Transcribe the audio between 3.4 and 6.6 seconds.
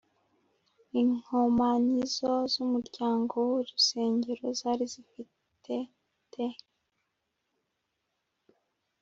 w urusengero zari zifitete